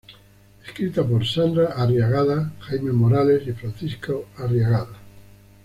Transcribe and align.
Escrita 0.65 1.07
por 1.07 1.23
Sandra 1.27 1.73
Arriagada, 1.73 2.51
Jaime 2.61 2.91
Morales 2.91 3.45
y 3.47 3.51
Francisco 3.51 4.29
Arriagada. 4.35 4.97